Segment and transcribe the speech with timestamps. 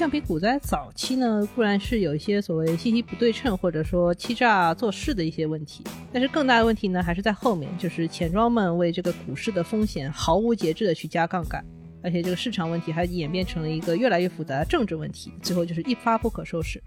[0.00, 11.62] 橡皮股灾早期呢，固然是有一些所谓信息不对称或者说欺诈做事的一些问题，但是更大的问题呢，还是在后面，就是钱庄们为这个股市的风险毫无节制的去加杠杆，
[12.02, 16.82] 而且这个市场问题还演变成了一个越来越复杂的政治问题，最后就是一发不可收拾。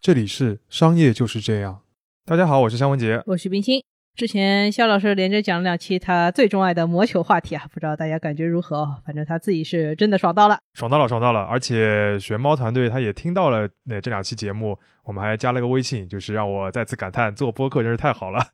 [0.00, 1.80] 这里是商业就是这样。
[2.28, 3.22] 大家好，我是肖文杰。
[3.24, 3.80] 我是冰心。
[4.16, 8.84] 之前肖老师连着讲了两期他最钟爱的魔球话题啊，不知道大家感觉如何？
[9.06, 11.42] 反正他自己是真的爽到了，爽到了，爽到了！
[11.42, 18.44] 而且玄猫团队他也听到了那这两期节目，我们还加了个微信，就是让我再次感叹做播客真是太好了。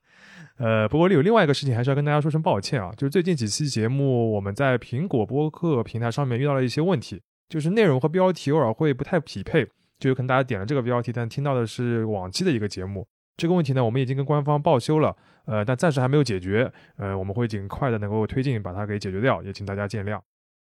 [0.58, 9.66] 呃，不过有另外一个事情还是要跟大家说声抱歉啊，就是最近几期节目我们在苹果播客平台上面遇到了一些问题，就是内容和标题偶尔会不太匹配，
[9.98, 13.06] 就有可能大家点了这个标题，但听到的是往期的一个节目。
[13.42, 20.20] 这个问题呢，我们已经跟官方报修了，呃，但暂时还没有解决，呃，我们会尽快的能够推进把它给解决掉，也请大家见谅。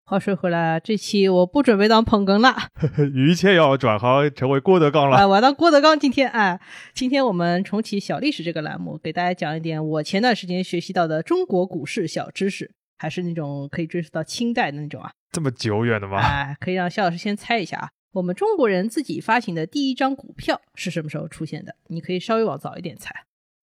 [0.05, 2.55] 话说回来，这期我不准备当捧哏了，
[3.13, 5.17] 于谦要转行成为郭德纲了。
[5.17, 5.99] 啊，我要当郭德纲。
[5.99, 6.59] 今天，哎，
[6.95, 15.11] 今天我们重启小历史这个栏目，给大家讲一点我前段时间学习到的中国股市小知识，还是那种可以追溯到清代的那种啊。
[15.31, 16.17] 这么久远的吗？
[16.17, 17.89] 哎，可以让肖老师先猜一下啊。
[18.13, 21.75] 我们中国人自己发行的第一张股票是什么时候出现的？
[21.87, 23.11] 你可以稍微往早一点猜。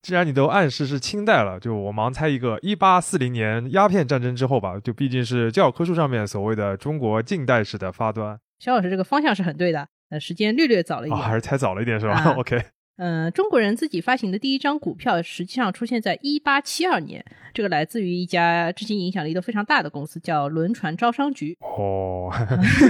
[0.02, 4.80] 既然你都暗示是清代了，就我盲猜一个，一八四零年鸦片战争之后吧。
[4.82, 8.40] 就毕竟是教科书上面所谓的中国近代史的发端。
[8.58, 12.34] 肖老师这个方向是很对的，呃，时间略略早了一点，还是猜早了一点是吧？
[12.36, 12.60] OK。
[13.02, 17.24] 嗯，中国人自己发行的第一张股票，实际上出现在一八七二年。
[17.54, 21.56] 这个来自于一家至今影响力都非常大的公司，叫轮船招商局。
[21.60, 22.30] 哦，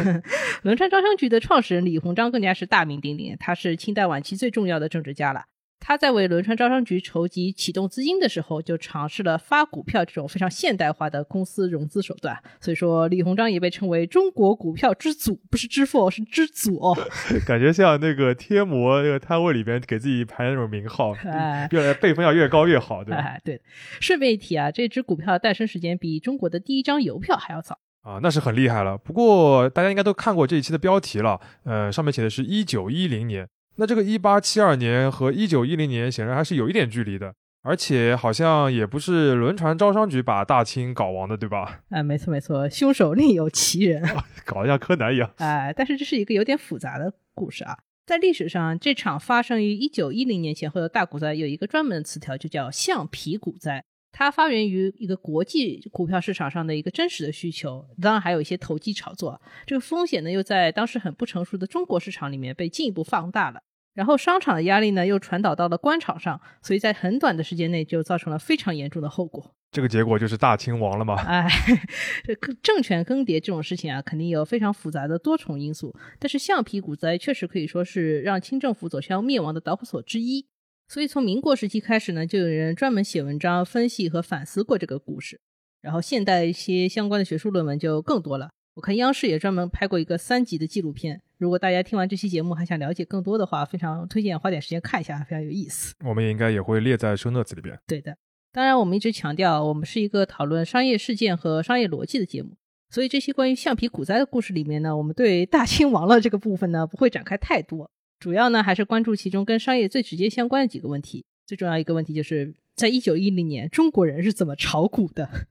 [0.62, 5.44] 轮船招商局的创始人李鸿章更加是大名鼎鼎，他是清代晚期最重要的政治家了。
[5.80, 12.38] 他在为轮船招商局筹集启动资金的时候，就尝试了发股票这种非常现代化的公司融资手段。
[12.60, 16.96] 所以说，李鸿章也被称为中国股票之祖，不是之父，是之祖哦。
[17.46, 21.14] 感觉像那个贴膜那个摊位里边给自己排那种名号，
[21.72, 23.38] 越来辈分要越高越好， 对吧？
[23.42, 23.60] 对。
[24.00, 28.98] 顺便一提啊，这只股票诞生时间比中国的第一张邮票还要早啊，那是很厉害了。
[28.98, 33.48] 不过大家应该都看过这一期的标题了，呃，上面写的是一九一零年。
[33.80, 41.80] 那这个一八七二年和一九一零年显然还是有一点距离的，而且好像也不是轮船招商局把大清搞亡的，对吧？
[41.88, 44.02] 哎， 没错没错，凶手另有其人，
[44.44, 45.32] 搞得像柯南一样。
[45.38, 47.78] 哎，但是这是一个有点复杂的故事啊。
[48.04, 53.82] 在历史上，这场发生于一九一零年前后的大股灾有一个专门的词条，就叫橡皮股灾。
[54.12, 59.40] 它发源于一个国际股票市场上的一个真实的需求，当然还有一些投机炒作。
[59.64, 63.62] 这个风险呢，又在当时很不成熟的中国市场里面被进一步放大了。
[63.94, 69.54] 然后商场的压力呢，又传导到了官场上，所以在很短的时间内就造成了非常严重的后果。
[69.72, 71.14] 这个结果就是大清亡了吗？
[71.26, 71.46] 哎，
[72.24, 75.94] 这政权更迭这种事情啊，肯定有非常复杂的多重因素。
[76.18, 80.46] 但是橡皮股灾确实可以说是让清政府走向灭亡的导火索之一。
[80.88, 85.40] 所以从民国时期开始呢，就有人专门写文章分析和反思过这个故事。
[85.80, 88.50] 然后现代一些相关的学术论文就更多了。
[88.74, 91.20] 我看央视也专门拍过一个三集的纪录片。
[91.38, 95.94] 如果大家听完这期节目还想了解更多的话，非常推荐花点时间看一下，非常有意思。
[96.04, 97.78] 我们也应该也会列在 show notes 里边。
[97.86, 98.16] 对的，
[98.52, 102.56] 当然我们一直强调，我们是一个讨论商业事件和商业逻辑的节目，
[102.90, 111.24] 所以这些关于橡皮股灾的故事里面呢，我们对大清亡了这个部分呢不会展开太多，主要呢还是关注其中跟商业最直接相关的几个问题。
[111.46, 115.48] 最重要一个问题就是在一九一零年，中国人是怎么炒股的。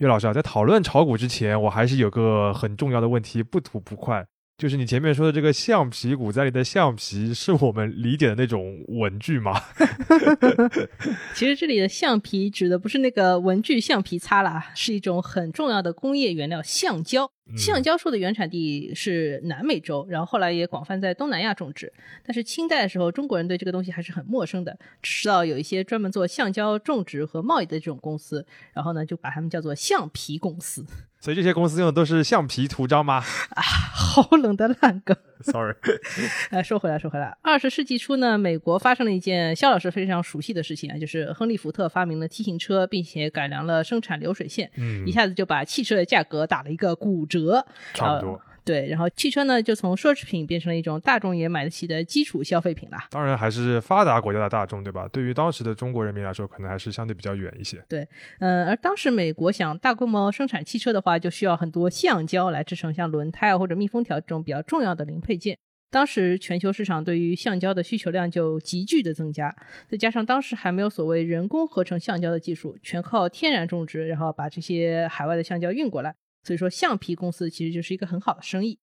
[0.00, 4.26] 岳老师啊，在讨论炒股之前，我还是有个很重要的问题不吐不快，
[4.58, 9.60] 就是你前面说的这个橡皮股灾里的橡皮，是我们理解的那种文具吗？
[11.34, 17.30] 其实这里的橡皮指的不是那个文具橡皮擦啦，是一种很重要的工业原料橡胶。
[17.56, 21.92] 橡胶树的原产地是南美洲，然后后来也广泛在东南亚种植。
[22.24, 30.86] 但是清代的时候，中国人对这个东西还是很陌生的，只知道有一些专门做橡胶种植和贸易的这种公司，然后呢就把他们叫做橡皮公司。
[31.20, 33.16] 所以这些公司用的都是橡皮图章吗？
[33.54, 35.16] 啊，好冷的烂梗。
[35.44, 35.74] Sorry。
[36.50, 47.66] 哎，说回来，说回来，二十世纪初呢，美国发生了一件肖老师非常熟悉的事情啊，就是亨利·福特发明了 T 型车，并且改良了生产流水线，嗯，一下子就把汽车的价格打了一个骨折。
[47.92, 48.40] 差不多。
[48.64, 52.96] 对，然后汽车呢，就从奢侈品变成了一种大众也买得起的基础消费品了。
[53.10, 55.06] 当然还是发达国家的大众，对吧？
[55.12, 57.84] 对于当时的中国人民来说，可能还是相对比较远一些。
[57.88, 58.08] 对，
[58.40, 65.58] 嗯，而当时美国想大规模生产汽车的话，就需要很多橡胶来制成像轮胎啊或者密封条这种比较重要的零配件。
[65.90, 69.54] 当时全球市场对于橡胶的需求量就急剧的增加，
[69.86, 76.12] 再加上当时还没有所谓人工合成橡胶的技术，全靠天然种植，然后把这些海外的橡胶运过来，
[76.44, 78.78] 所以说橡皮公司其实就是一个很好的生意。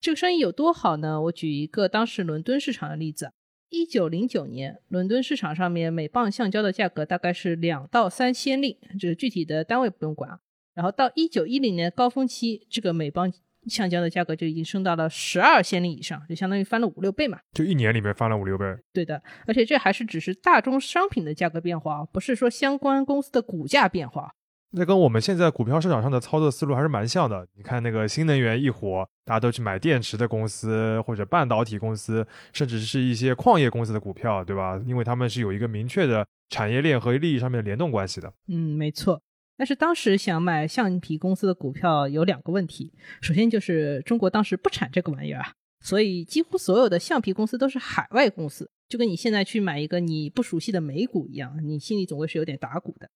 [0.00, 1.20] 这个生意有多好呢？
[1.22, 3.32] 我举一个当时伦敦市场的例子：
[3.68, 10.38] 一九零九年，伦敦市场上面每磅橡胶的价格大概是两到三先令，这个具体的单位不用管啊。
[10.72, 13.30] 然后到一九一零年高峰期，这个每磅
[13.66, 17.38] 橡胶的价格就已经升到了十二先令以上，就相当于翻了五六倍嘛。
[17.52, 18.64] 就一年里面翻了五六倍。
[18.94, 24.34] 对的，而且这还是只是大宗商品的价格变化，不是说相关公司的股价变化。
[24.72, 27.46] 那跟我们现在股票市场上的操作思路还是蛮像的。
[27.56, 34.80] 你看那个新能源一火，大家都去买电池的公司或者半导体公司，甚至是一些矿业公司的股票，对吧？
[34.86, 38.32] 因为他们是有一个明确的产业链和利益上面的联动关系的。
[38.48, 39.20] 嗯，没错。
[39.56, 53.10] 但是当时想买橡皮公司的股票有两个问题，首先就是中国当时不产这个玩意儿啊，所以几乎所有的橡皮公司都是海外公司，就跟你现在去买一个你不熟悉的美股一样，你心里总归是有点打鼓的。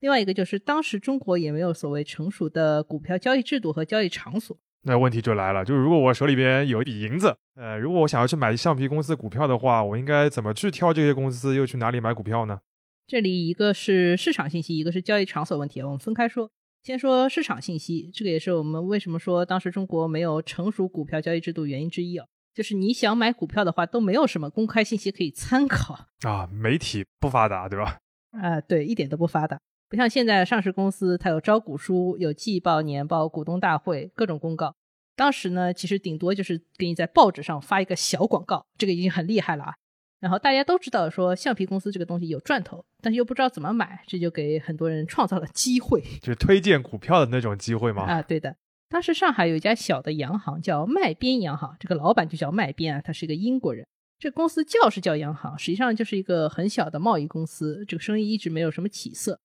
[0.00, 4.56] 另外一个就是当时中国也没有所谓成熟的股票交易制度和交易场所。
[4.82, 12.60] 那问题就来了，就是如果我手里边有一笔银子，呃，如果我想要去买橡皮公司股票的话，我应该怎么去挑这些公司，又去哪里买股票呢？
[13.06, 16.50] 这里一个是市场信息，一个是交易场所问题，我们分开说。
[16.82, 27.98] 先说市场信息，这个也是我们为什么说当时中国没有成熟股票交易制度原因之一啊，就是你想买股票的话，都没有什么公开信息可以参考啊，媒体不发达，对吧？
[28.30, 34.72] 啊，对，一点都不发达，不像现在上市公司，它有招股书、有季报、年报、股东大会各种公告。
[35.16, 39.74] 当时呢，其实顶多就是给你在报纸上发一个小广告，这个已经很厉害了啊。
[40.20, 48.04] 然后大家都知道说橡皮公司这个东西有赚头，但是又不知道怎么买，这就给很多人创造了机会，就是推荐股票的那种机会吗？
[48.04, 48.54] 啊，对的。
[48.88, 53.84] 当时上海有一家小的洋行叫麦边洋行，这个老板就叫麦边啊，他是一个英国人。
[54.20, 59.40] 这公司叫是叫洋行，实际上就是一个很小的贸易公司，这个生意一直没有什么起色。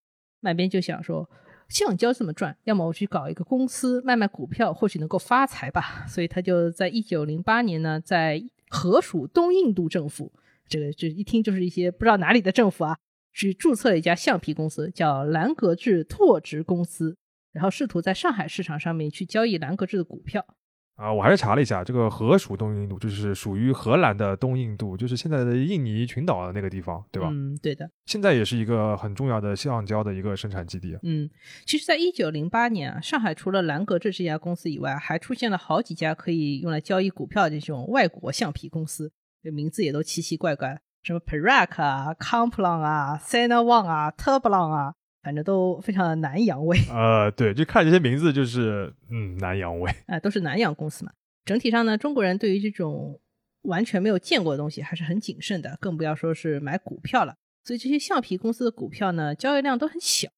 [0.45, 1.29] 那边就想说，
[1.67, 6.05] 橡胶这么赚，要么我去搞一个公司卖卖股票，或许能够发财吧。
[6.07, 10.31] 所以他就在一九零八年呢，在河属东印度政府。
[10.67, 12.97] 这个就一听就是一些不知道哪里的政府啊，
[13.33, 17.17] 去注册了一家橡皮公司，叫兰格智拓殖公司，
[17.51, 20.45] 然后试图在上海市场上面去交易兰格智的股票。
[20.95, 27.29] 啊，我还是查了一下，这个河属东印度就是属于荷兰的东印度，就是现在的印尼群岛的那个地方，对吧？
[27.31, 27.89] 嗯，对的。
[28.05, 30.97] 现在也是一个很重要的橡胶的一个生产基地。
[31.03, 31.29] 嗯，
[31.65, 39.11] 其实，在一九零八年啊，上海除了兰格志这家公司以外，还出现了好几家可以用来交易股票的这种外国橡皮公司。
[39.43, 44.93] 这名字也都奇奇怪怪，什么 Perak 啊、Complon 啊、Sena One 啊、Turblon 啊，
[45.25, 46.77] 反正都非常的南洋味。
[46.93, 49.91] 呃，对，就看这些名字就是嗯南洋味。
[50.05, 51.11] 啊，都是南洋公司嘛。
[51.43, 53.19] 整体上呢，中国人对于这种
[53.63, 57.33] 完全没有见过的东西还是很谨慎的，更不要说是买股票了。
[57.63, 60.29] 所以这些橡皮公司的股票呢，交易量都很小。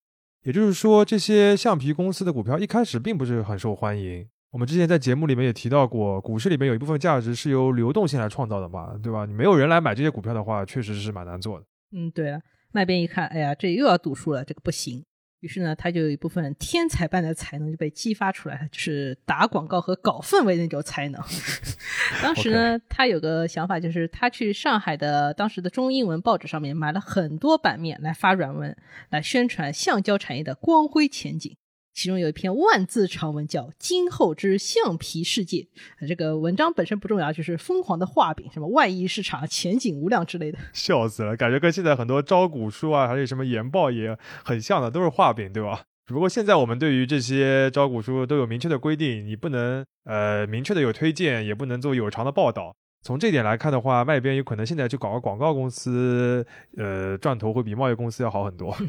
[0.44, 4.25] 也就是说，这些橡皮公司的股票一开始并不是很受欢迎。
[4.51, 9.25] 我们之前在节目里面也提到过，股市里面有一部分价值是由流动性来创造的嘛，对吧？
[9.25, 11.66] 你没有人来买这些股票的话，确实是蛮难做的。
[11.92, 12.40] 嗯，对了，
[12.72, 15.04] 麦边一看，哎呀，这又要赌输了，这个不行。
[15.42, 21.21] 于是呢，他就有一部分天才般的才能就被激发出来了，就是打广告和搞氛围那种才能。
[22.24, 28.76] 当时呢，他有个想法，就是他去上海的当时的中英文报纸上面买了很多版面来发软文，
[29.09, 31.56] 来宣传橡胶产业的光辉前景。
[31.97, 35.68] 其中有一篇万字长文叫《今后之橡皮世界》，
[36.07, 45.85] 这个文章本身不重要，就是疯狂的画饼，什么万亿市场前景无量之类的， 笑死了，感觉跟现在很多招股书啊，还有什么研报也很像的，都是画饼，对吧？
[46.06, 52.75] 只不过现在我们对于这些招股书都有明确的规定，你不能呃明确的有推荐，也不能做有偿的报道。
[53.01, 56.45] 从这点来看的话，外边有可能现在去搞个广告公司，
[56.77, 58.77] 呃，赚头会比贸易公司要好很多。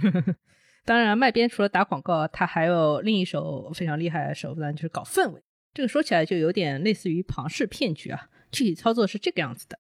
[0.89, 5.43] 当然，麦边除了打广告，他还有另一手非常厉害的手段，就是搞氛围。
[5.75, 8.31] 这个说起来就有点类似于庞氏骗局啊。
[8.51, 9.79] 具体操作是这个样子的：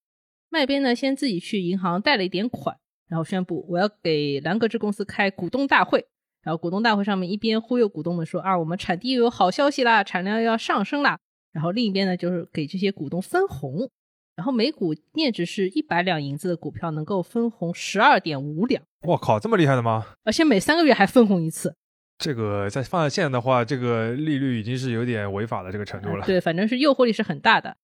[0.50, 2.76] 麦边呢，先自己去银行贷了一点款，
[3.08, 6.06] 然后宣布我要给兰格智公司开股东大会。
[6.42, 11.18] 然后股东大会上面一边忽悠股东们说啊，我们产地又有好消息啦，产量要上升啦。
[11.52, 13.90] 然后另一边呢，就是给这些股东分红。
[14.36, 18.82] 然后每股面值是一百两银子的股票能够分红十二点五两。
[19.02, 20.06] 我靠，这么厉害的吗？
[20.24, 21.76] 而且每三个月还分红一次。
[22.18, 26.26] 这个在放在现在的话，这个利率已经是有点违法的这个程度了。
[26.26, 27.76] 对，反正是诱惑力是很大的。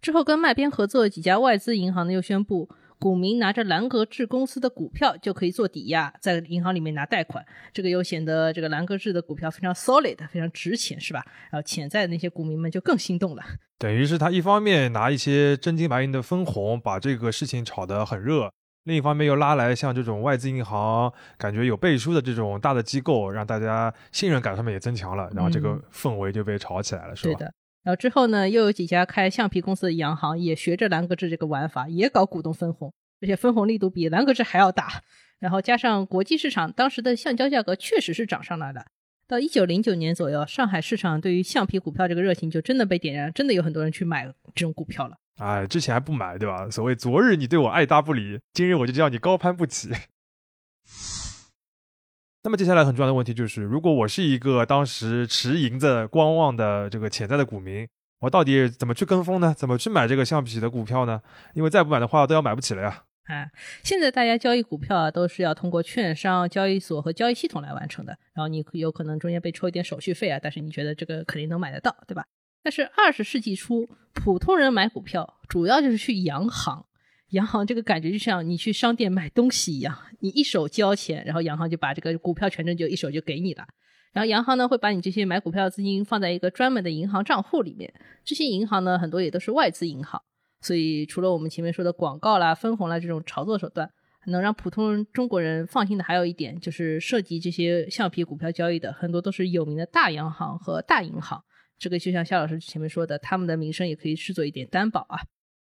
[0.00, 11.22] 之后跟麦边合作的几家外资银行呢，又宣布股民拿着兰格智公司的股票就可以做抵押，在银行里面拿贷款，这个又显得这个兰格智的股票非常 solid，非常值钱，是吧？
[11.50, 13.42] 然后潜在的那些股民们就更心动了。
[13.78, 18.50] 等于是他一方面拿一些真金白银的分红，把这个事情炒得很热。
[18.84, 27.34] 另一方面又拉来像这种外资银行，感觉有背书的这种大的机构，让大家信任感上面也增强了，然后这个氛围就被炒起来了，是吧？
[27.34, 27.54] 对的。
[27.84, 35.02] 然后之后呢，又有几家开橡皮公司的洋行也学着兰格智这个玩法，也搞股东分红，而且分红力度比兰格智还要大。
[35.38, 38.86] 然后加上国际市场当时的橡胶价格确实是涨上来了，
[39.28, 45.16] 到一九零九年左右，上海市场对于橡皮股票这个热情就真的被点燃，真的有很多人去买这种股票了。
[45.38, 46.68] 哎，之前还不买，对吧？
[46.70, 49.90] 所谓昨日你对我爱答不理，今日我就叫你高攀不起。
[52.44, 57.88] 那么接下来很重要的问题就是，如果我是一个当时持银子观望的这个潜在的股民，
[58.20, 59.54] 我到底怎么去跟风呢？
[59.56, 61.22] 怎么去买这个橡皮的股票呢？
[61.54, 63.04] 因为再不买的话，都要买不起了呀。
[63.26, 63.46] 啊，
[63.84, 72.24] 现在大家交易股票啊，都是要通过券商、交易所和交易系统来完成的，然后你有可能中间被抽一点手续费啊，但是你觉得这个肯定能买得到，对吧？
[72.62, 76.84] 但是二十世纪初，普通人买股票主要就是去洋行。
[77.30, 83.64] 洋行这个感觉就像你去商店买东西一样，你一手交钱，然后洋行就把这个股票权证就一手就给你了。
[84.12, 87.92] 然后洋行呢会把你这些买股票的资金放在一个专门的银行账户里面。
[88.22, 90.20] 这些银行呢很多也都是外资银行，
[90.60, 93.90] 所以除了我们前面说的广告啦、分红啦这种炒作手段，
[94.26, 101.42] 能让普通中国人放心的还有一点就是涉及这些橡皮股票交易的很多都是有名的大洋行和大银行。
[101.78, 105.18] 这个就像夏老师前面说的，他们的名声也可以视作一点担保啊。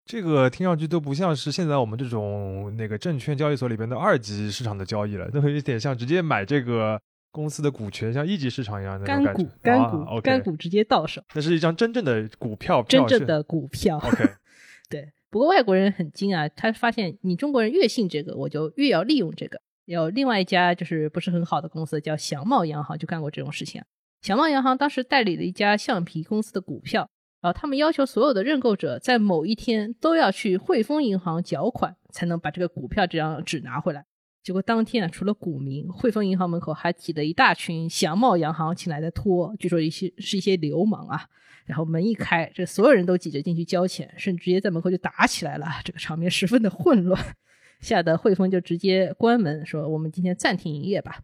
[0.04, 7.00] 这个听上去都不像是现在我们这种那个证券交易所里边的二级市场的交易了，都有点像直接买这个
[7.32, 11.20] 公司的股权，像一级市场一样的干股，干股，干股直接到手。
[11.34, 13.98] 那是一张真正的股票，真正的股票。
[13.98, 14.24] OK，
[14.88, 15.12] 对。
[15.28, 19.60] 不过外国人很精啊，他发现你中国人越信这个，我就越要利用这个。
[19.86, 23.82] 有另外一家就是不是很好的公司叫祥茂洋行，就干过这种事情。
[24.22, 27.08] 祥茂洋行当时代理了一家橡皮公司的股票，
[27.40, 34.04] 然后他们要求所有的认购者在某一天都要去汇丰银行缴款，才能把这个股票这张纸拿回来。
[34.42, 41.26] 结果当天啊，除了股民，汇丰银行门口还挤了一大群祥茂洋行请来的托，据说一些是一些流氓啊。
[41.64, 47.20] 然后门一开，这所有人都挤着进去交钱，甚至直接在门口就打起来了，这个场面十分的混乱，
[47.82, 51.22] 吓得汇丰就直接关门，说我们今天暂停营业吧。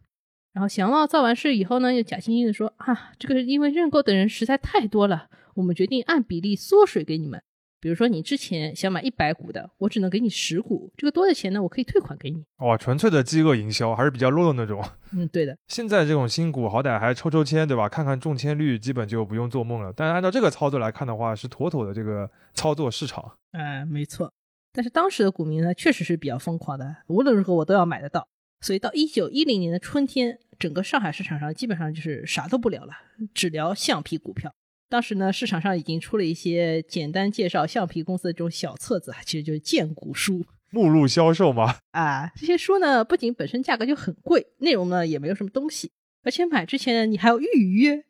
[0.52, 7.42] 然后祥茂造完事以后呢，又假惺惺的说啊，这个是因为认购的人实在太多了，我们决定按比例缩水给你们。
[7.80, 12.44] 比如说你之前想买一百股的，我只能给你十股，这个多的钱呢，我可以退款给你。
[12.58, 14.80] 哇，纯粹的饥饿营销，还是比较 low 的那种。
[15.12, 15.58] 嗯，对的。
[15.66, 17.88] 现在这种新股好歹还抽抽签，对吧？
[17.88, 19.92] 看看中签率，基本就不用做梦了。
[19.96, 23.32] 但是按照这个操作来看的话，是妥妥的这个操作市场。
[23.50, 24.32] 哎，没错。
[24.72, 28.28] 但是当时的股民呢，确实是比较疯狂的，无论如何我都要买得到。
[28.62, 32.92] 所以到一九一零年的春天，整个上海市场上基本上就是啥都不聊了，
[33.34, 34.54] 只聊橡皮股票。
[34.88, 41.78] 当时呢，市场上已经出了一些简单介绍橡皮公司的这种小册子，其实就是荐股书，目录销售吗？
[41.90, 45.90] 啊，这些书呢，不仅本身价格就很贵，内容呢也没有什么东西，
[46.22, 48.04] 而且买之前你还要预约。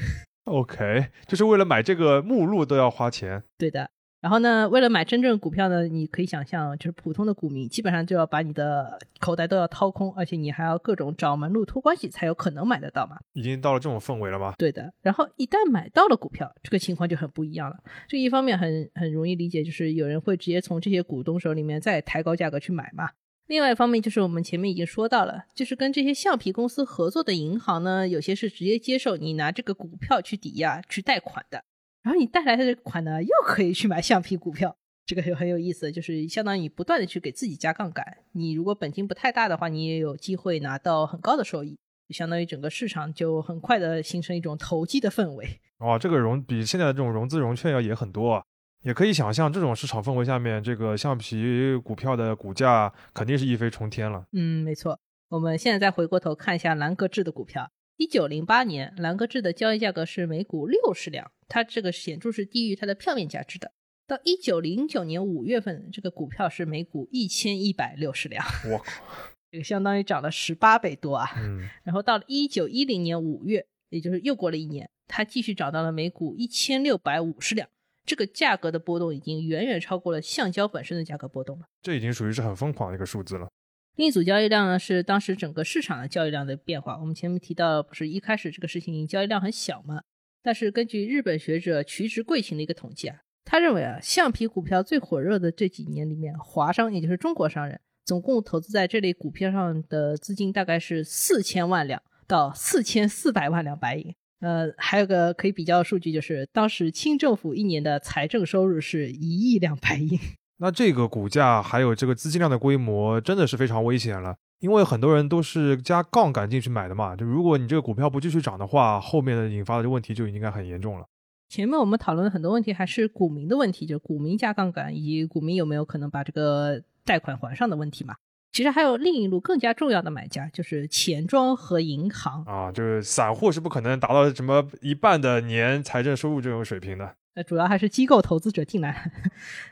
[0.44, 3.42] OK，就是为了买这个目录都要花钱。
[3.58, 3.90] 对的。
[4.26, 13.20] 然后呢，为了买真正股票呢，你可以想象，就是普通的股民基本上就要把你的口袋都要掏空，而且你还要各种找门路托关系才有可能买得到嘛。
[13.34, 14.52] 已经到了这种氛围了吗？
[14.58, 14.92] 对的。
[15.00, 17.76] 然后一旦买到了股票，这个情况就很不一样了。
[18.08, 23.10] 这一方面很很容易理解，就是有人会直接从这些股东手里面再抬高价格去买嘛。
[23.46, 31.62] 另外一方面就是我们前面已经说到了，就是跟这些橡皮公司合作的银行呢，有些是直接接受你拿这个股票去抵押去贷款的。
[32.06, 38.18] 然后你带来的这个款呢，又可以去买橡皮股票，这个就很有意思，就是相当于不断的去给自己加杠杆。
[38.30, 41.76] 你如果本金不太大的话，你也有机会拿到很高的收益，
[42.08, 45.60] 就相当于整个市场就很快的形成一种投机的氛围。
[45.78, 48.44] 哇，这个融比现在的这种融资融券要也很多啊，
[48.84, 54.24] 也可以想象这种市场氛围下面，这个橡皮股票的股价肯定是一飞冲天了。
[54.30, 55.00] 嗯，没错。
[55.30, 57.68] 我们现在再回过头看一下兰格智的股票。
[57.98, 63.72] 一九零八年，兰格智的交易价格是每股六十两，它这个显著是低于它的票面价值的。
[64.06, 69.02] 到一九零九年五月份，这个股票是每股一千一百六十两，我靠，
[69.50, 71.26] 这个相当于涨了十八倍多啊！
[71.38, 77.66] 嗯，然后到了一九一零年五月，也就是又过了一年，它继续涨到了每股一千六百五十两，
[78.04, 81.66] 这个价格的波动已经远远超过了橡胶本身的价格波动了。
[81.80, 83.48] 这已经属于是很疯狂的一个数字了。
[83.96, 86.98] 另一组交易量呢，是当时整个市场的交易量的变化。
[87.00, 90.02] 我们前面提到，不是一开始这个事情交易量很小吗？
[90.42, 104.14] 但是根据日本学者渠直贵晴的一个统计啊，他认为啊，橡皮股票最火热的这几年里面，华商也就是中国商人，总共投资在这类股票上的资金大概是四千万两到四千四百万两白银。
[104.40, 110.18] 呃，还有个可以比较的数据，就是当时清政府一年的财政收入是一亿两白银。
[110.58, 114.36] 那这个股价还有这个资金量的规模，真的是非常危险了。
[114.60, 121.04] 因为很多人都是加杠杆进去买的嘛，就如果你这个股票不继续涨的话，后面的引发的这问题就应该很严重了。
[121.50, 128.16] 前面我们讨论的很多问题还是股民的问题，就是股民加杠杆以及股民有没有可能把这个贷款还上的问题嘛。
[128.50, 137.14] 其实还有另一路更加重要的买家，就是钱庄和银行啊，就是散户是不可能达到什么一半的年财政收入这种水平的。
[137.36, 139.12] 那主要还是机构投资者进来，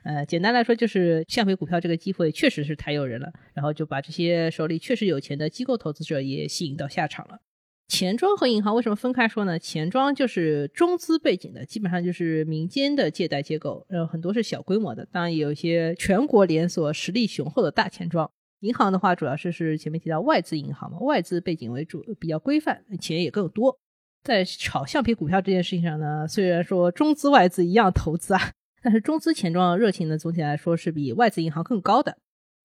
[0.03, 7.41] 呃，简单来说就是橡皮股票这个机会确实是太诱人了，然后就把这些手里确实有钱的机构投资者也吸引到下场了。
[7.89, 9.59] 钱庄和银行为什么分开说呢？
[9.59, 18.31] 钱庄就是中资背景的，基本上就是民间的借贷机构，然后很多是小规模的，当然有一些全国连锁、实力雄厚的大钱庄。
[18.61, 23.79] 银行的话，主要是是前面提到外资银行嘛，外资背景为主，比较规范，钱也更多。
[24.25, 28.41] 在炒橡皮股票这件事情上呢，虽然说中资外资一样投资啊，
[28.83, 32.17] 但是中资钱庄的热情呢，总体来说是比外资银行更高的。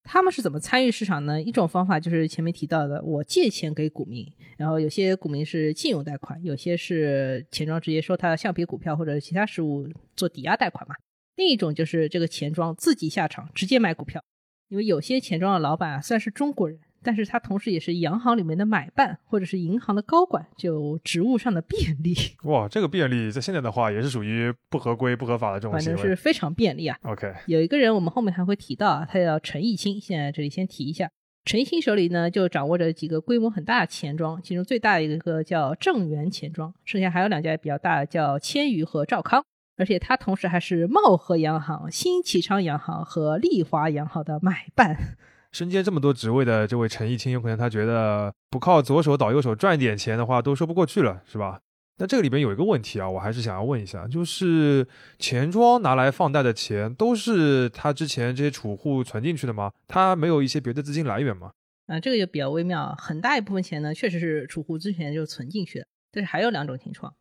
[0.02, 1.40] 他们是怎么参与市场呢？
[1.40, 4.26] 一种方法就是前面提到的，我借钱给股民，
[4.56, 9.86] 然后有些股民是信用贷款，有些是钱庄直接收他的橡皮股票或者其他实物
[10.16, 10.94] 做抵押贷款嘛。
[11.36, 14.24] 另一种就是这个钱庄自己下场直接买股票，
[14.70, 16.80] 因为有些钱庄的老板啊算是中国人。
[17.02, 22.14] 但是他同时也是洋行里面的买办，或者是银行的高管，就职务上的便利。
[22.44, 26.98] 哇，这个便利在现在的话也是属于不合规、不合法的这种反正是非常便利啊。
[27.02, 31.10] OK，有一个人我们后面还会提到啊，他叫陈毅清，现在这里先提一下。
[31.46, 39.42] 陈毅清手里呢就掌握着几个规模很大的钱庄，其中最大的一个叫正源钱庄，剩下还有两家比较大的叫千余和兆康，
[39.78, 45.16] 而且他同时还是茂和洋行、新启昌洋行和利华洋行的买办。
[45.52, 51.60] 身兼这么多职位的这位陈毅清，有可能他觉得不靠左手倒右手赚一点钱的话，都说不过去了，是吧？
[51.98, 54.86] 那这个里边有一个问题啊，我还是想要问一下，就是
[55.18, 59.70] 钱庄拿来放贷的钱，都是他之前这些储户存进去的吗？
[59.86, 61.52] 他没有一些别的资金来源吗？
[61.86, 67.12] 啊，这个就比较微妙，很大一部分钱呢，确实是储户之前就存进去的，但是还有两种情况，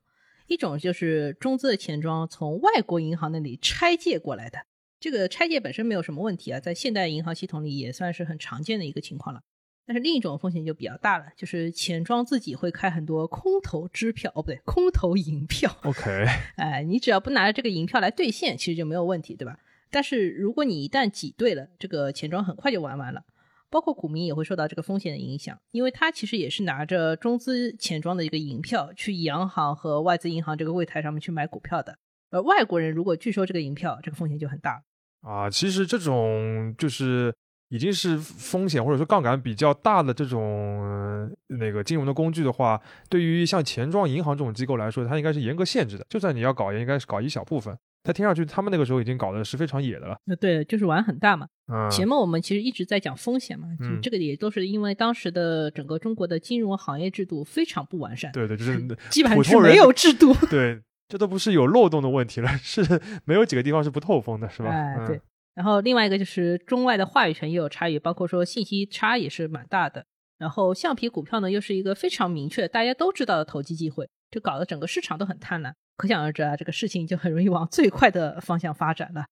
[0.47, 4.59] 一种就是中资的钱庄从外国银行那里拆借过来的。
[4.99, 9.41] 这个拆借本身没有什么问题啊，在现代银行系统里也算是很常见的一个情况了。
[9.85, 15.75] 但是另一种风险就比较大了，就是钱庄自己会开很多空头支票，哦不对，空头银票。
[15.83, 16.25] OK，
[16.57, 19.57] 哎，你只要不拿着这个银票来兑现，其实就没有问题，对吧？
[19.89, 23.23] 但是如果你一旦挤兑了，这个钱庄很快就玩完了，
[23.71, 31.97] 包括股民也会受到这个风险的影响，因为他其实也是拿着中资钱庄的一个银票去洋行和外资银行这个柜台上面去买股票的，
[32.29, 34.83] 而外国人如果拒收这个银票，这个风险就很大。
[35.21, 37.33] 啊，其实这种就是
[37.69, 46.05] 已经是风险或者说杠杆比较大的这种那个金融的工具的话，对于像钱庄、银行这种机构来说，它应该是严格限制的。
[46.09, 47.77] 就算你要搞，也应该是搞一小部分。
[48.01, 50.17] 它听上去，他们那个时候已经搞的是非常野的了。
[50.23, 51.45] 那对，就是玩很大嘛。
[51.67, 58.31] 嗯，前面我们其实一直在讲风险嘛，就这个也都是因为当时的整个中国的金融行业制度非常不完善。
[58.31, 58.79] 对对，就是
[59.09, 60.33] 基本上是没有制度。
[60.49, 60.81] 对。
[61.09, 62.81] 这都不是有漏洞的问题了，是
[63.25, 64.69] 没有几个地方是不透风的，是吧？
[64.69, 65.19] 哎，对。
[65.55, 70.05] 然后另外一个就是中外的话语权也有差异，包括说信息差也是蛮大的。
[70.37, 75.73] 然后橡皮股票呢，又是一个非常明确、大家都知道的投机机会，就搞得整个市场都很贪婪。
[75.97, 79.25] 可想而知啊，这个事情就很容易往最快的方向发展了。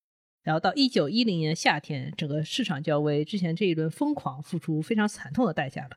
[0.43, 5.91] 然后到一九一零年夏天，整个市场就要为之前这一轮疯狂付出非常惨痛的代价了。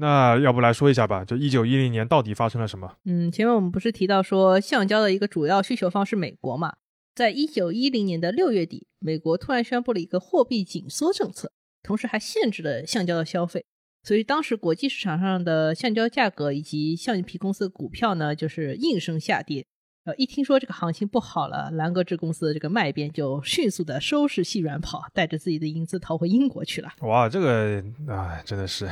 [0.00, 2.96] 那要不来说一下吧，就一九一零年到底发生了什么？
[3.04, 6.74] 嗯，前面我们不是提到说橡胶的一个主要需求方是美国嘛？
[7.14, 11.50] 在一九一零年的六月底，美国突然宣布了一个货币紧缩政策，
[11.82, 13.64] 同时还限制了橡胶的消费，
[14.04, 19.66] 所以当时国际市场上的橡胶价格以及橡皮公司的股票呢，就是应声下跌。
[20.04, 26.92] 呃，一听说这个行情不好了，兰格制公司的这个卖边就迅速的收拾细软跑，带着自己的银子逃回英国去了。
[27.00, 28.88] 哇，这个啊，真的是。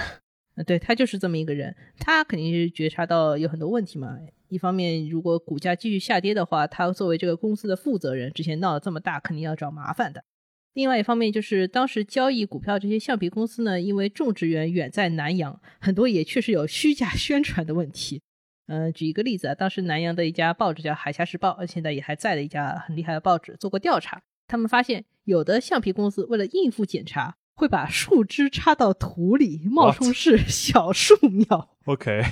[0.57, 4.19] 呃，对他就是这么一个人，他肯定是觉察到有很多问题嘛。
[4.49, 10.25] 一方面，如果股价继续下跌的话，他作为这个公司的负责人，之前闹得这么大，肯定要找麻烦的。
[10.73, 18.23] 另外一方面，就是当时交易股票这些橡皮公司呢，因为种植园远在南阳，很多也确实有虚假宣传的问题。
[18.69, 27.37] 嗯，举一个例子啊，当时南阳的一家报纸叫《海峡时报》，现在也还在的一家很厉害的报纸，做过调查，他们发现有的橡皮公司为了应付检查。
[27.57, 31.71] 会把树枝插到土里，冒充是 小树苗。
[31.87, 32.23] OK，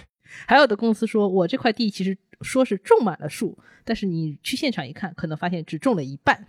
[0.47, 6.47] 还有的公司说，我这块地其实说是种满了树，但是你去现场一看，可能发现只种了一半。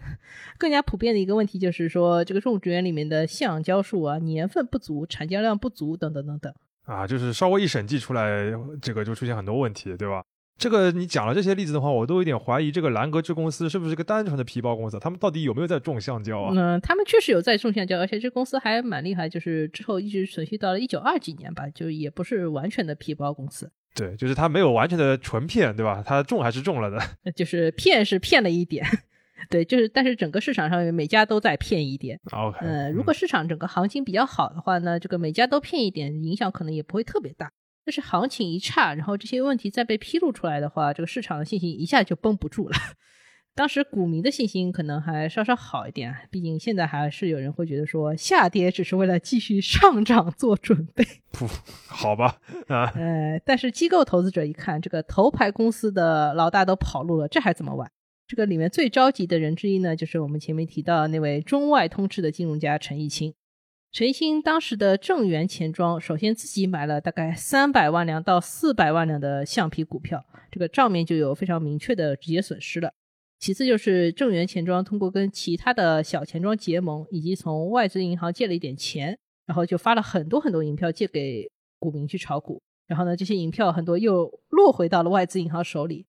[0.57, 6.53] 更加普遍的一个问题就是说，这个种植园里面的橡胶树啊，年份不足、产浆量不足等等等等。
[6.83, 10.23] 啊，就是稍微一审计出来，这个就出现很多问题，对吧？
[10.57, 14.97] 这个你讲了这些例子的话，我都有点怀疑这个兰格志公司是不是个单纯的皮包公司？
[14.99, 16.53] 他们到底有没有在种橡胶啊？
[16.55, 23.69] 嗯，他们确实有在种橡胶，而且这公司还蛮厉害，就是之后一直存续到了一九二几年吧，就也不是完全的皮包公司。
[23.93, 26.01] 对，就是他没有完全的纯骗，对吧？
[26.05, 26.99] 他种还是种了的，
[27.33, 28.85] 就是骗是骗了一点。
[29.49, 32.19] 对，就是但是整个市场上每家都在骗一点。
[32.31, 37.51] OK，呃，如果市场整个行情比较好的话呢，这个每家都骗一点，影响可能也不会特别大。
[37.85, 42.75] 但是行情一差，然后这些问题再被披露出来的话，这个市场的信心一下就绷不住了。
[43.53, 51.05] 当时股民的信心可能还稍稍好一点，毕竟现在还是有人会觉得说下跌只是为了继续上涨做准备。
[51.31, 51.47] 不，
[51.87, 57.89] 好吧，啊，呃，但是机构投资者一看，这个头牌公司的老大都跑路了，这还怎么玩？
[58.27, 63.35] 这个里面最着急的人之一呢，就是我们前面提到那位中外通吃的金融家陈毅清。
[63.95, 72.91] 陈毅清当时的正源钱庄，首先自己买了大概三百万两到四百万两的橡皮股票，这个账面就有非常明确的直接损失了。
[73.39, 86.05] 其次就是正源钱庄通过跟其他的小钱庄结盟，以及从外资银行借了一点钱，然后就发了很多很多银票借给股民去炒股，然后呢，这些银票很多又落回到了外资银行手里。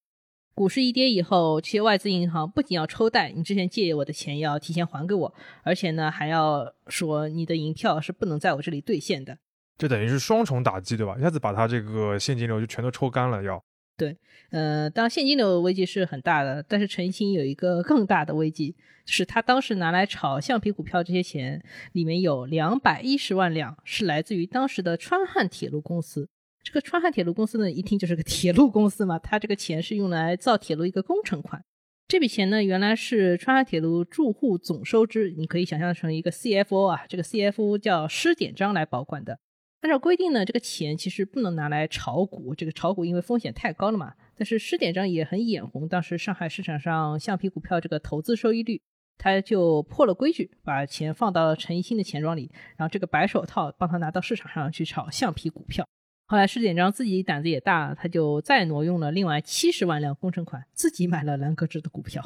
[0.56, 9.36] 股市一跌以后，这些外资银行不仅要抽贷，你之前借我的钱要提前还给我，而且呢还要说你的银票是不能在我这里兑现的，
[9.76, 11.14] 这等于是双重打击，对吧？
[11.18, 13.62] 一下子把他这个现金流就全都抽干了，要
[13.98, 14.16] 对，
[14.50, 26.30] 呃，当现金流危机是很大的，但是陈星有一个更大的危机，是他当时拿来炒橡皮股票这些钱里面有两百一十万两是来自于当时的川汉铁路公司。
[26.66, 31.64] 这个川汉铁路公司呢，一听就是个铁路公司嘛，它这个钱是用来造铁路一个工程款。
[32.08, 39.38] 这笔钱呢，原来是川汉铁路住户总收支，你可以想象成一个 CFO 啊，这个 CFO 叫施典章来保管的。
[39.82, 44.14] 按照规定呢，这个钱其实不能拿来炒股，这个炒股因为风险太高了嘛。
[44.34, 48.82] 但是施典章也很眼红当时上海市场上橡皮股票这个投资收益率，
[49.16, 55.86] 他就破了规矩，把钱放到了陈一新的钱庄里，然后这个白手套帮他拿到市场上去炒橡皮股票。
[56.28, 62.20] 后来施典章自己胆子也大，他就再挪用了另外七十万辆工程款，自己买了兰格志的股票。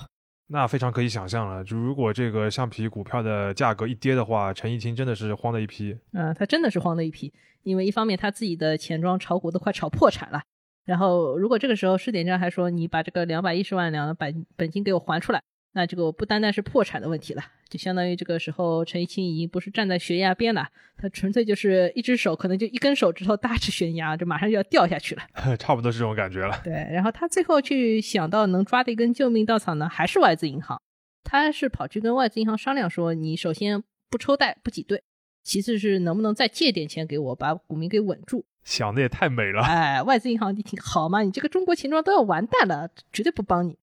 [0.46, 5.96] 那非常可以想象了，就如果这个橡皮股票的价格一跌的话，陈毅清真的是慌的一批。
[6.12, 7.30] 嗯，他真的是慌的一批，
[7.62, 10.42] 因为一方面他自己的钱庄炒股都快炒破产了，
[10.86, 15.42] 然后如果这个时候施典章还说你把这个两百一十万两的本本金给我还出来。
[15.72, 25.22] 那这个不单单是破产的问题了，就相当于这个时候陈一清已经不是站在悬崖边了，他纯粹就是一只手可能就一根手指头搭着悬崖，就马上就要掉下去了，
[25.58, 26.60] 差不多是这种感觉了。
[26.64, 30.80] 对，然后他最后去想到能抓的一根救命稻草呢，还是外资银行，
[31.22, 35.00] 他是跑去跟外资银行商量说，你首先不抽贷不挤兑，
[35.44, 38.44] 其次是能不能再借点钱给我，把股民给稳住。
[38.64, 39.62] 想的也太美了。
[39.62, 43.78] 哎，外资银行你听，好嘛，你这个中国钱庄都要完蛋了，绝对不帮你。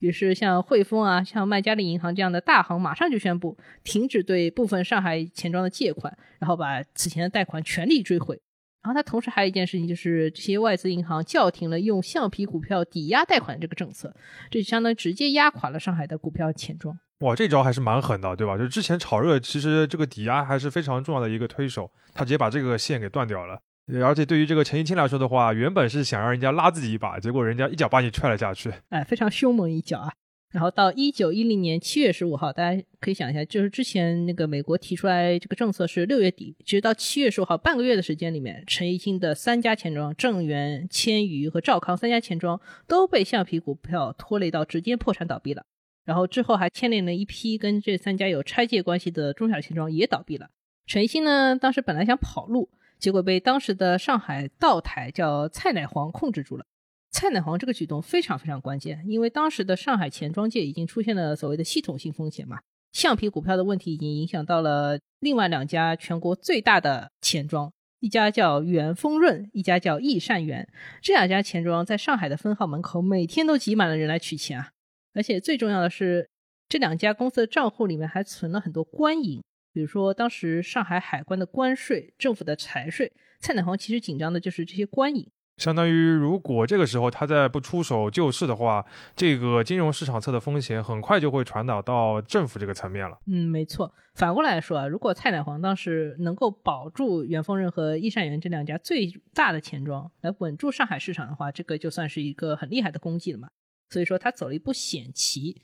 [0.00, 8.40] 于是，像汇丰啊，像麦加利银行这样的大行，马上就宣布停止对部分上海钱庄的借款，然后把此前的贷款全力追回。
[8.82, 14.14] 然后，他同时还有一件事情，就是这些外资银行叫停了用橡皮股票抵押贷款这个政策，
[14.50, 16.98] 这就相当于直接压垮了上海的股票钱庄。
[17.18, 18.56] 哇，这招还是蛮狠的，对吧？
[18.56, 23.60] 就之前炒热，其实这个抵押还是非常重要的一个推手，他直接把这个线给断掉了。
[23.98, 30.12] 而且对于这个陈一清来说的话，原本是想让人家拉自己一把，结果人家一脚把你踹了下去，哎，非常凶猛一脚啊！
[30.52, 45.64] 然后到一九一零年七月十五号，大家可以想一下，就是之前那个美国提出来这个政策是六月底，其实到七月十五号半个月的时间里面，陈一清的三家钱庄正源、千余和赵康三家钱庄都被橡皮股票拖累到直接破产倒闭了。
[46.04, 50.48] 然后之后还牵连了一批跟这三家有拆借关系的中小钱庄也倒闭了。
[50.86, 52.68] 陈一清呢，当时本来想跑路。
[53.00, 56.64] 结果被当时的上海道台叫蔡乃煌控制住了。
[57.10, 62.60] 蔡乃煌这个举动非常非常关键，因为当时的上海钱庄界已经出现了所谓的系统性风险嘛，
[62.92, 70.68] 橡皮股票的问题已经影响到了另外两家全国最大的钱庄，一家叫元丰润，一家叫易善元。
[71.02, 74.70] 这两家钱庄在上海的分号门口每天都挤满了人来取钱啊！
[75.14, 76.30] 而且最重要的是，
[76.68, 79.42] 这两家公司的账户里面还存了很多官银。
[79.72, 85.26] 比如说，当时上海海关的关税、政府的财税，蔡乃煌其实紧张的就是这些官银。
[85.56, 93.18] 相当于如果这个时候他再不出手救市的话，这个金融市场侧的风险很快就会传导到政府这个层面了。
[93.26, 93.94] 嗯，没错。
[94.14, 103.50] 反过来说啊，如果蔡乃煌当时能够保住元丰润和益善园这两家最大的钱庄，来稳住上海市场的话，这个就算是一个很厉害的功绩了嘛。
[103.90, 105.60] 所以说他走了一步险棋。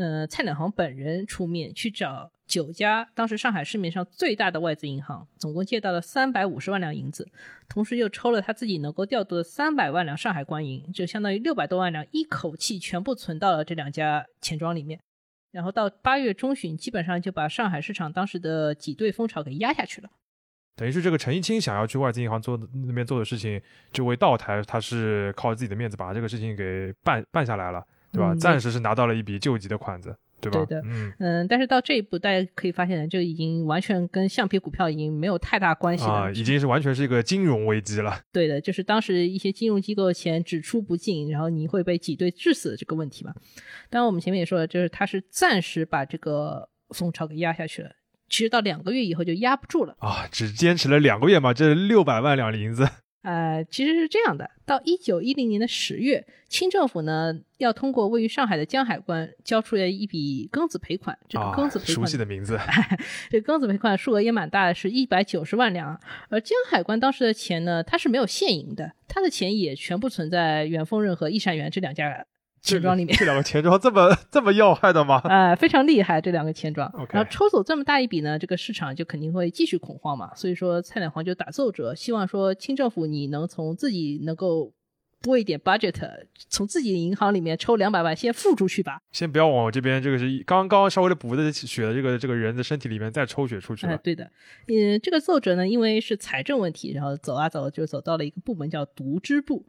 [0.00, 7.28] 呃，蔡乃煌本人出面去找九家当时上海市面上最大的外资银行，总共借到了三百五十万两银子，
[7.68, 14.98] 同时又抽了他自己能够调度的三百万两上海官银，就相当于六百多万两，一口气全部存到了这两家钱庄里面。
[15.52, 20.08] 然后到八月中旬，基本上就把上海市场当时的挤兑风潮给压下去了。
[20.76, 23.60] 等于是这个陈一清想要去外资银行做那边做的事情，
[23.92, 27.84] 这位道台他是靠自己的面子把这个事情给办办下来了。
[28.12, 28.34] 对吧？
[28.34, 30.64] 暂时是拿到了一笔救急的款子，对吧？
[30.64, 38.20] 对的，嗯嗯，但是到这一步，大家可以发现，就已经完全跟橡皮股票已经没有太大关系了，啊，已经是完全是一个金融危机了。
[38.32, 43.32] 对的，就是当时一些金融机构的钱只出不进，然后你会被挤兑致死的这个问题嘛。
[43.88, 47.90] 当然，我们前面也说了，就是他是暂时把这个风潮给压下去了，
[48.28, 52.88] 其实到两个月以后就压不住了啊，只坚持了两个月嘛，这六百万两银子。
[53.22, 61.18] 呃，其实是这样的，到一九一零年的十月，清政府呢要通过位于上海的江海关交出来一笔庚子赔款。
[61.28, 62.58] 这个庚子赔款，熟悉的名字。
[63.28, 66.00] 这庚子赔款数额也蛮大的，是一百九十万两。
[66.30, 72.26] 而江海关当时的钱呢，它是没有现银的，它的钱也全部存在远丰润和益善园这两家。
[72.62, 75.16] 钱庄里面，这两个钱庄这么这么要害的吗？
[75.24, 76.90] 啊， 非常厉害，这两个钱庄。
[77.10, 80.34] 然后抽走这么大一笔呢，这个市场就肯定会继续恐慌嘛。
[80.34, 84.72] 所以说，蔡乃煌就打奏折，希望说清政府你能从自己能够
[85.22, 85.94] 拨一点 budget，
[86.48, 89.00] 从自己的银行里面抽两百万先付出去吧。
[89.10, 93.86] 先不要往我这边，这个是刚刚稍微的补的血的这个这个人的身体里面再抽血出去。
[93.86, 94.30] 哎，对的。
[94.68, 99.64] 嗯，这个奏折呢，因为是财政问题，然后走啊走，就走到了一个部门叫渎支部。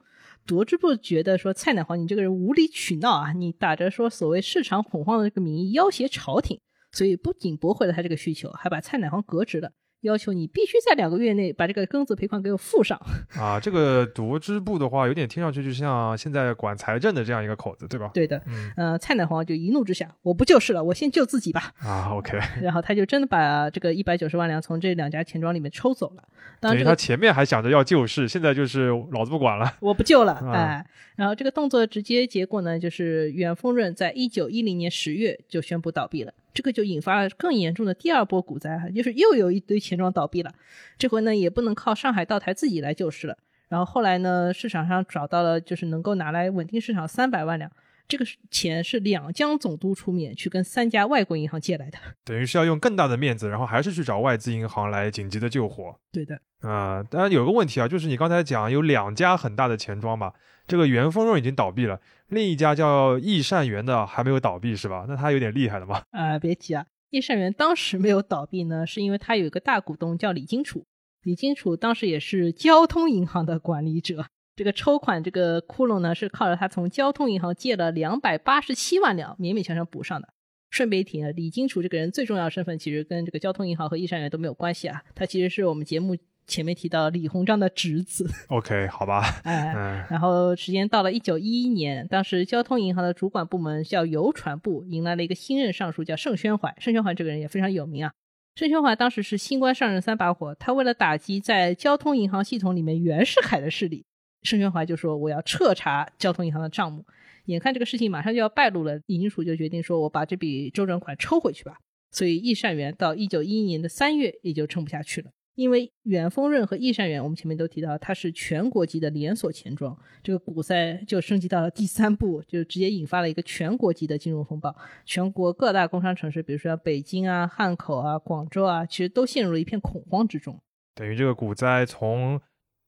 [0.46, 6.60] 夺之部觉的说蔡乃煌你这个人无理取闹啊，你打着说所谓市场恐慌的这个名义要挟朝廷，
[6.92, 9.72] 所以不仅驳回了他这个需求，还把蔡乃煌革职了。
[10.02, 13.00] 要求你必须在两个月内把这个庚子赔款给我付上
[13.38, 13.60] 啊！
[13.60, 18.10] 这个夺支部的话，有点听上去就像现在管财政的这样一个口子，对吧？
[18.14, 21.74] 对的，嗯，呃，蔡乃煌就一怒之下，我不救市了，我先救自己吧。
[21.80, 22.40] 啊，OK。
[22.62, 26.24] 然后他就真的把这个一百九十万两从这两家钱庄里面抽走了。
[26.60, 30.86] 等于他前面还想着要救市，现在就是老子不管了， 我不救了，哎。
[31.16, 36.34] 然后这个动作直接结果呢，就是远丰润在一九一零年十月就宣布倒闭了。
[36.54, 40.54] 这个就引发了更严重的第二波股灾，就是又有一堆钱庄倒闭了。
[40.98, 43.38] 这回呢，也不能靠上海道台自己来救市了。
[43.70, 47.72] 然后后来呢，市场上找到了就是能够拿来稳定市场三百万两，
[48.06, 55.96] 这个钱是两江总督出面去跟三家外国银行借来的，等于是要用更大的面子，然后还是去找外资银行来紧急的救火。
[56.12, 60.34] 对的，啊，当然有个问题啊，就是你刚才讲有两家很大的钱庄嘛，
[60.68, 62.00] 这个元丰润已经倒闭了。
[62.28, 65.06] 另一家叫易善元的还没有倒闭是吧？
[65.08, 66.04] 那他有点厉害了嘛？
[66.12, 70.86] 啊，别提啊，易善元当时没有倒闭呢，是因为他有一个大股东叫李金楚，
[71.24, 74.26] 李金楚当时也是交通银行的管理者。
[74.56, 80.30] 这个抽款这个窟窿呢，是靠着他从交通银行借了两百八十七万两，勉勉强强补上的。
[80.70, 86.16] 顺便一提啊，李金楚这个人最重要的身份其实跟这个交通银行和易善元都没有关系啊，他其实是我们节目。
[86.48, 96.76] 前面提到李鸿章的侄子，OK，好吧， 哎，然后时间到了一九一一年，当时交通银行的主管部门叫邮传部，迎来了一个新任尚书，叫盛宣怀。
[96.80, 98.12] 盛宣怀这个人也非常有名啊。
[98.56, 104.04] 盛宣怀当时是新官上任三把火，他为了打击在交通银行系统里面袁世凯的势力，
[104.44, 107.06] 盛宣怀就说我要彻查交通银行的账目。
[107.46, 111.78] 眼看这个事情马上就要败露了，李金楚就决定说，我把这笔周转款抽回去吧。
[112.12, 115.32] 所以易善元到一九一一年的三月也就撑不下去了。
[115.62, 124.76] 因为远丰润和益善园，我们前面都提到，它是全国级的连锁钱庄，这个股灾就升级到了第三步，就直接引发了一个全国级的金融风暴。
[125.06, 130.60] 全国各大工商城市，比如说北京啊、汉口啊、广州啊，其实都陷入了一片恐慌之中。
[130.96, 132.42] 等于这个股灾从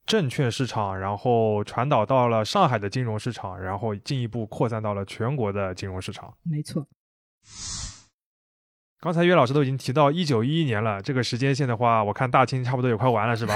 [0.08, 6.36] 证券市场，然后传导到了上海的金融市场，然后进一步扩散到了全国的金融市场。
[6.42, 6.88] 没错。
[9.04, 13.54] 刚才岳老师都已经提到一九一一年了，这个时间线的话，我看大清差不多也快完了，是吧？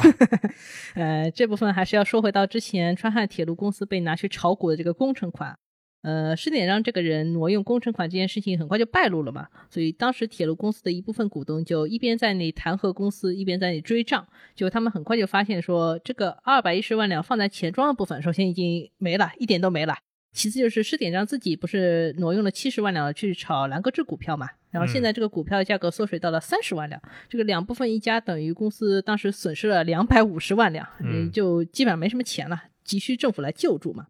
[0.96, 5.58] 呃，这部分还是要说回到之前川汉铁路公司被拿去炒股的这个工程款。
[6.02, 14.28] 呃，施典让这个人挪用工程款这件事情很快就败露了嘛，所以当时铁路公司的一部分股东就一边在那里弹劾公司，一边在那里追账。
[14.54, 19.96] 就他们很快就发现说，这个二百一十万两放在钱庄的部分，首先已经没了，一点都没了。
[20.34, 32.64] 其次就是施典章自己不是挪用了七十万两去炒兰格志股票嘛，然后现在这个股票价格缩水到了三十万两，这个两部分一加，等于公司当时损失了两百五十万两，嗯，就基本上没什么钱了。
[32.84, 34.08] 急需政府来救助嘛。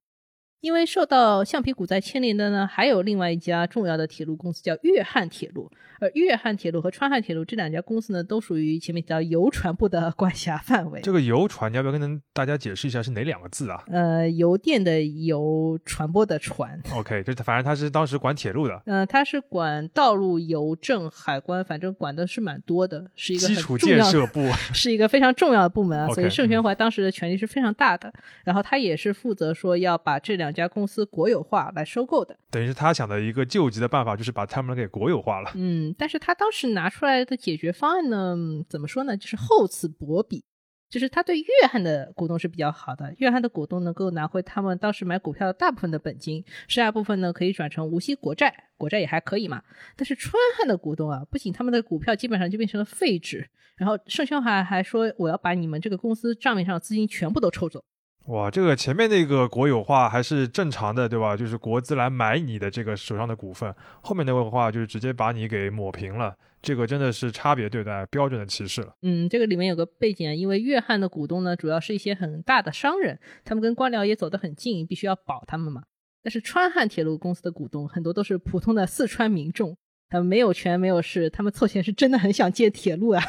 [0.62, 11.00] 因为受到橡皮股灾牵连的呢，还有另外一家重要的铁路公司叫粤汉铁路，而粤汉铁路和川汉铁路这两家公司呢，都属于前面提到邮传部的管辖范围。
[11.02, 13.84] 这个邮传，你要不要跟大家解释一下是哪两个字啊？
[13.88, 16.80] 呃，邮电的邮，传播的传。
[16.96, 24.42] OK，就是反正他是当时管铁路的呃，他是管道路、邮政、海关，反正管的是蛮多的，是一个基础建设部。
[24.74, 28.12] 是一个非常重要的部门啊所以盛宣怀当时的权力是非常大的。
[28.44, 32.38] 然后他也是负责说要把这两家公司国有化来收购的。
[32.50, 35.52] 等于是他想的一个救急的办法，就是把他们给国有化了。
[35.56, 39.16] 嗯，但是他当时拿出来的解决方案呢，嗯怎么说呢？
[39.16, 40.44] 就是厚此薄彼。
[40.90, 49.62] 就是他对约翰的股东是比较好的，约翰的股东能够拿回他们当时买股票的大部分的本金，剩下部分呢可以转成无息国债，国债也还可以嘛。
[49.98, 57.84] 但是川汉的股东啊，不仅他们的股票基本上就变成了废纸，然后盛宣怀还说我要把你们这个公司账面上的资金全部都抽走。
[58.28, 61.36] 哇，这个前面那个国有化还是正常的，对吧？
[61.36, 68.94] 就是国资来买你的这个手上的股份，后面那个话就是直接把你给抹平了，这个真的是差别对待，标准的歧视了。
[69.02, 75.84] 嗯，这个里面有个背景啊，因为粤汉的股东呢，主要是一些很大的商人，他们跟官僚也走得很近，必须要保他们嘛。
[76.22, 79.78] 但是川汉铁路公司的股东很多都是普通的四川民众，
[80.10, 83.24] 他们没有权没有势，他们凑钱是真的很想建铁路啊。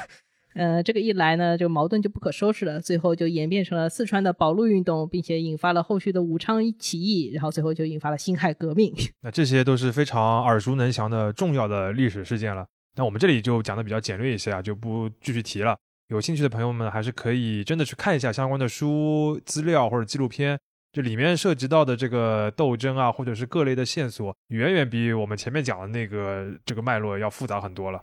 [0.59, 8.93] 呃，这个一来呢，就矛盾就不可收拾了，最后就演变成了四川的保路运动，并且引发了后续的武昌起义，然后最后就引发了辛亥革命。
[9.23, 12.67] 那这些都是非常耳熟能详的重要的历史事件了。
[12.97, 15.77] 那我们这里就讲的比较简略一些啊，就不继续提了。
[16.09, 20.59] 有兴趣的朋友们还是可以真的去看一下相关的书、资料或者纪录片，
[20.91, 28.03] 这里面涉及到的这个斗争啊，或者是各类的线索，远远比我们前面讲的那个这个脉络要复杂很多了。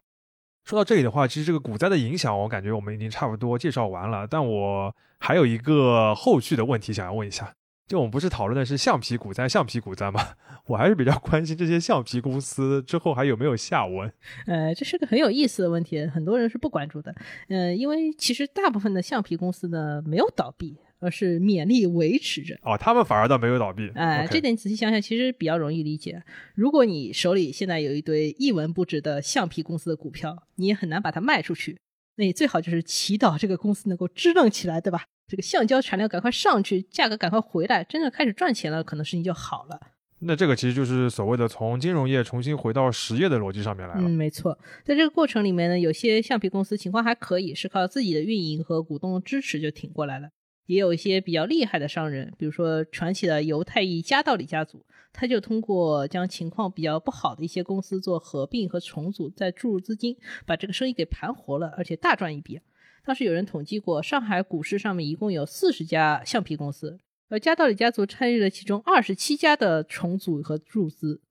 [0.66, 4.28] 说到这里的话，其实这个股灾的影响，我感觉我们已经差不多介绍完了。
[4.28, 7.54] 但我还有一个后续的问题想要问一下，
[7.88, 10.20] 就我们不是讨论的是橡皮股灾、橡皮股灾吗？
[10.66, 14.12] 我还是比较关心这些橡皮公司之后还有没有下文。
[14.48, 17.14] 呃，这是个很有意思的问题，很多人是不关注的。
[17.50, 22.58] 呃，因为其实大部分的橡皮公司呢没有倒闭，而是勉力维持着。
[22.62, 23.90] 哦，他们反而倒没有倒闭。
[23.96, 26.24] 哎、这点仔细想想，其实比较容易理解。
[26.54, 31.78] 如果你手里现在有一堆一文不值的橡皮公司的股票，你也很难把它卖出去。
[32.18, 35.04] 那你最好就是祈祷这个公司能够支棱起来，对吧？
[35.28, 39.80] 这个橡胶产量赶快上去，价格赶快回来，真的开始赚钱了，可能事情就好了。
[40.20, 44.02] 那这个其实就是所谓的从金融业重新回到实业的逻辑上面来了。
[44.08, 50.30] 嗯，没错，在这个过程里面呢，有些橡皮公司情况还可以，是靠自己的运营和股东支持就挺过来了。
[50.66, 62.60] 也有一些比较厉害的商人，比如说传奇的犹太裔加道里家族，他就通过将情况比较不好的一些公司做合并和重组，再注入资金，把这个生意给盘活了，而且大赚一笔。
[63.04, 67.00] 当时有人统计过，上海股市上面一共有四十家橡皮公司，
[67.30, 71.22] 而加道里家族参与了其中二十七家的重组和注资。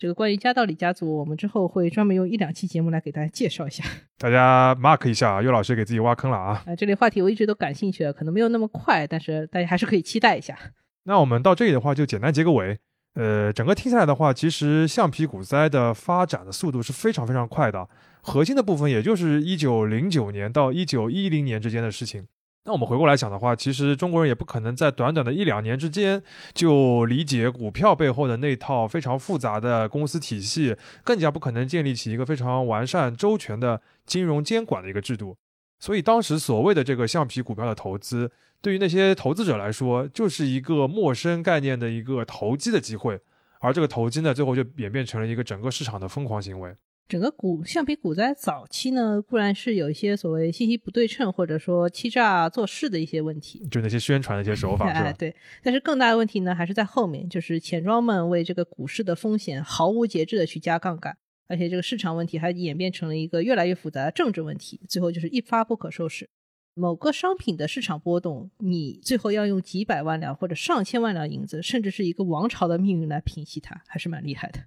[0.00, 3.84] 这个关于加道里家族，我们之后会专门用一两期节目来给大家介绍一下。
[4.16, 6.62] 大家 mark 一下，岳老师给自己挖坑了啊。
[6.64, 10.56] 啊，这类话题我一直都感兴趣，可能没有那么快，但是大家还是可以期待一下。
[11.02, 12.78] 那我们到这里的话，就简单结个尾。
[13.12, 17.86] 呃，整个听下来的话，其实橡皮股灾的发展的速度是非常非常快的，
[18.22, 22.26] 核心的部分也就是一九零九年到一九一零年之间的事情。
[22.64, 35.34] 那我们回过来想的话，其实中国人也不可能在短短的一两年之间就理解股票背后的那套非常复杂的公司体系，更加不可能建立起一个非常完善周全的金融监管的一个制度。
[35.78, 43.18] 所以当时所谓的这个橡皮股票的投资，对于那些投资者来说，就是一个陌生概念的一个投机的机会，
[43.60, 46.74] 而这个投机呢，最后就演变成了一个整个市场的疯狂行为。
[47.10, 55.16] 整个股橡皮股灾早期呢，固然是有一些所谓信息不对称或者说欺诈做事的一些问题，就那些宣传的一些手法， 是哎，吧？
[55.18, 55.34] 对。
[55.60, 61.18] 但是更大的问题呢，还是在后面，就是钱庄们为这个股市的风险毫无节制的去加杠杆，
[61.48, 66.30] 而且这个市场问题还演变成了一个越来越复杂的政治问题，最后就是一发不可收拾。
[66.74, 74.60] 某个商品的市场波动，你最后要用几百万两或者上千万两银子，甚至是一个王朝的命运来平息它，还是蛮厉害的。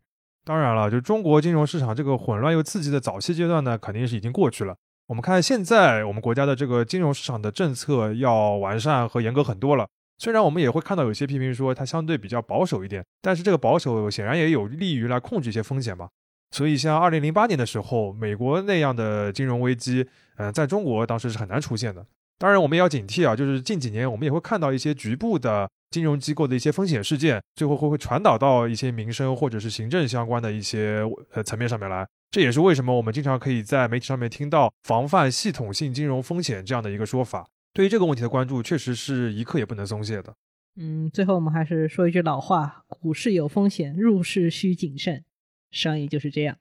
[0.45, 4.75] 当然了，就中国金融市场这个混乱又刺激的早期阶段呢，肯定是已经过去了。
[5.07, 9.87] 我们看现在我们国家的这个金融市场的政策要完善和严格很多了。
[10.17, 16.07] 虽然我们也会看到有些批评说它相对比较保守一点，但是这个保守显然也有利于来控制一些风险嘛。
[16.51, 22.05] 所以像二零零八年的时候，美国那样的金融危机，嗯、在中国当时是很难出现的。
[22.37, 31.01] 当然，我们也要警惕啊，就是近几年我们也会看到一些局部的金融机构的一些风险事件，最后会会传导到一些民生或者是行政相关的一些
[31.33, 32.07] 呃层面上面来。
[32.31, 37.47] 这也是为什么我们经常可以在媒体上面听到防范系统性金融风险这样的一个说法。
[37.73, 40.33] 对于这个问题的关注，确实是一刻也不能松懈的。
[40.75, 45.23] 嗯，最后我们还是说一句老话：股市有风险，入市需谨慎。
[45.69, 46.57] 商业就是这样。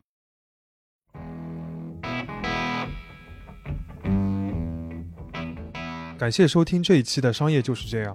[6.19, 8.15] 感谢收听这一期的《商业就是这样》。